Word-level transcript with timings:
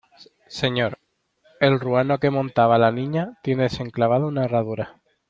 señor, 0.47 0.97
el 1.59 1.79
ruano 1.79 2.17
que 2.17 2.31
montaba 2.31 2.79
la 2.79 2.91
Niña 2.91 3.37
tiene 3.43 3.65
desenclavada 3.65 4.25
una 4.25 4.45
herradura... 4.45 4.99